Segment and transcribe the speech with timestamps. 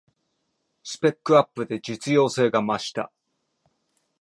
[0.81, 3.11] スペックアップで実用性が増した